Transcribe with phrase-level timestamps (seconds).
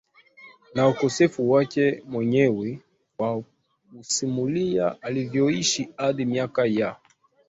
[0.75, 2.81] na ukosefu wake mwenyewe
[3.17, 3.43] kwa
[3.97, 6.95] kusimulia alivyoishi hadi miaka ya